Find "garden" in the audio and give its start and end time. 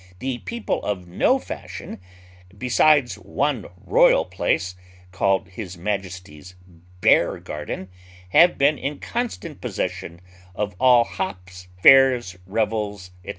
7.37-7.87